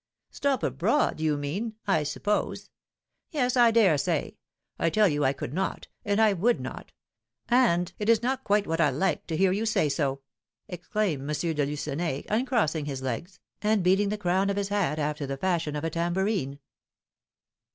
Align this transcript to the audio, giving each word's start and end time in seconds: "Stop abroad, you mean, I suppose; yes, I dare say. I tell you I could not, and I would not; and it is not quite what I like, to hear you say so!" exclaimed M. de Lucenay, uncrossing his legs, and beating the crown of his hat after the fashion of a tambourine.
"Stop 0.31 0.63
abroad, 0.63 1.19
you 1.19 1.37
mean, 1.37 1.75
I 1.85 2.01
suppose; 2.01 2.71
yes, 3.29 3.55
I 3.55 3.69
dare 3.69 3.99
say. 3.99 4.35
I 4.79 4.89
tell 4.89 5.07
you 5.07 5.23
I 5.23 5.31
could 5.31 5.53
not, 5.53 5.89
and 6.03 6.19
I 6.19 6.33
would 6.33 6.59
not; 6.59 6.91
and 7.47 7.93
it 7.99 8.09
is 8.09 8.23
not 8.23 8.43
quite 8.43 8.65
what 8.65 8.81
I 8.81 8.89
like, 8.89 9.27
to 9.27 9.37
hear 9.37 9.51
you 9.51 9.67
say 9.67 9.89
so!" 9.89 10.21
exclaimed 10.67 11.21
M. 11.29 11.35
de 11.53 11.65
Lucenay, 11.67 12.23
uncrossing 12.29 12.85
his 12.85 13.03
legs, 13.03 13.39
and 13.61 13.83
beating 13.83 14.09
the 14.09 14.17
crown 14.17 14.49
of 14.49 14.57
his 14.57 14.69
hat 14.69 14.97
after 14.97 15.27
the 15.27 15.37
fashion 15.37 15.75
of 15.75 15.83
a 15.83 15.91
tambourine. 15.91 16.57